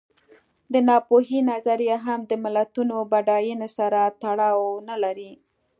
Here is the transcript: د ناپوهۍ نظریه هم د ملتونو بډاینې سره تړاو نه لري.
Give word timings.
د 0.73 0.73
ناپوهۍ 0.87 1.39
نظریه 1.51 1.97
هم 2.05 2.19
د 2.31 2.31
ملتونو 2.43 2.95
بډاینې 3.11 3.69
سره 3.77 4.01
تړاو 4.21 4.61
نه 4.89 4.95
لري. 5.03 5.31